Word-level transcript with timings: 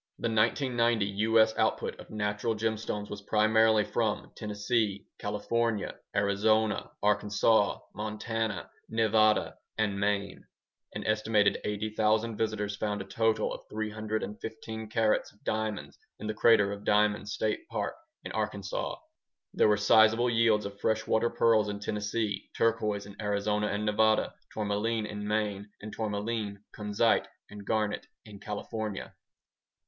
The 0.17 0.29
1990 0.29 1.05
U.S. 1.29 1.53
output 1.59 1.99
of 1.99 2.09
natural 2.09 2.55
gemstones 2.55 3.07
was 3.11 3.21
primarily 3.21 3.83
from 3.83 4.31
Tennessee, 4.35 5.05
California, 5.19 5.93
Arizona, 6.15 6.89
Arkansas, 7.03 7.77
Montana, 7.93 8.71
Nevada, 8.89 9.59
and 9.77 9.99
Maine. 9.99 10.45
An 10.95 11.05
estimated 11.05 11.59
80,000 11.63 12.35
visitors 12.35 12.75
found 12.75 12.99
a 12.99 13.05
total 13.05 13.53
of 13.53 13.61
315 13.69 14.89
carats 14.89 15.31
of 15.31 15.43
diamonds 15.43 15.99
in 16.17 16.25
the 16.25 16.33
Crater 16.33 16.71
of 16.71 16.83
Diamonds 16.83 17.33
State 17.33 17.67
Park 17.67 17.93
in 18.23 18.31
Arkansas. 18.31 18.95
There 19.53 19.67
were 19.67 19.77
sizeable 19.77 20.31
yields 20.31 20.65
of 20.65 20.79
freshwater 20.79 21.29
pearls 21.29 21.69
in 21.69 21.79
Tennessee, 21.79 22.49
turquoise 22.57 23.05
in 23.05 23.21
Arizona 23.21 23.67
and 23.67 23.85
Nevada, 23.85 24.33
tourmaline 24.51 25.05
in 25.05 25.27
Maine, 25.27 25.69
and 25.79 25.93
tourmaline, 25.93 26.63
kunzite, 26.75 27.27
and 27.51 27.63
garnet 27.67 28.07
in 28.25 28.39
California. 28.39 29.13